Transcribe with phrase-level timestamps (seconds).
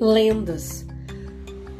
[0.00, 0.86] Lendas.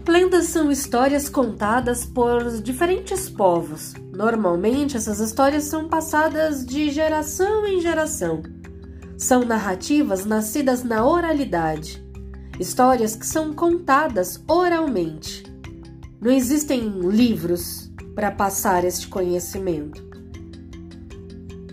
[0.06, 3.94] Lendas são histórias contadas por diferentes povos.
[4.14, 8.42] Normalmente, essas histórias são passadas de geração em geração.
[9.16, 12.04] São narrativas nascidas na oralidade,
[12.58, 15.44] histórias que são contadas oralmente.
[16.20, 20.04] Não existem livros para passar este conhecimento.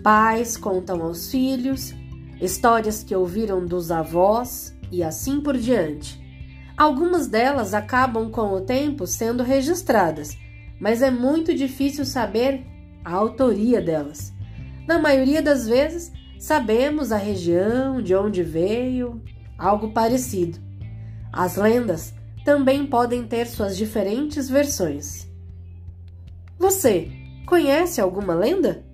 [0.02, 1.92] Pais contam aos filhos
[2.40, 6.18] histórias que ouviram dos avós e assim por diante.
[6.80, 10.34] Algumas delas acabam com o tempo sendo registradas,
[10.80, 12.64] mas é muito difícil saber
[13.04, 14.32] a autoria delas.
[14.88, 19.22] Na maioria das vezes, sabemos a região, de onde veio,
[19.58, 20.58] algo parecido.
[21.30, 22.14] As lendas
[22.46, 25.28] também podem ter suas diferentes versões.
[26.58, 27.12] Você
[27.44, 28.86] conhece alguma lenda?